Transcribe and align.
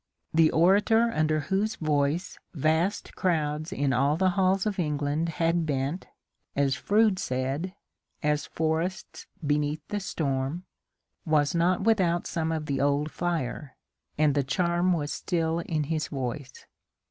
The 0.33 0.49
orator 0.49 1.11
under 1.13 1.41
whose 1.41 1.75
voice 1.75 2.39
vast 2.55 3.15
crowds 3.15 3.71
in 3.71 3.93
all 3.93 4.17
the 4.17 4.31
halls 4.31 4.65
of 4.65 4.79
England 4.79 5.29
had 5.29 5.67
bent, 5.67 6.07
as 6.55 6.73
Froude 6.73 7.19
said, 7.19 7.61
^^ 7.63 7.73
as 8.23 8.47
forests 8.47 9.27
beneath 9.45 9.87
the 9.89 9.99
storm," 9.99 10.63
was 11.23 11.53
not 11.53 11.81
without 11.83 12.25
some 12.25 12.51
of 12.51 12.65
the 12.65 12.81
old 12.81 13.11
fire, 13.11 13.75
and 14.17 14.33
the 14.33 14.43
charm 14.43 14.91
was 14.93 15.11
still 15.13 15.59
in 15.59 15.83
his 15.83 16.07
voice. 16.07 16.65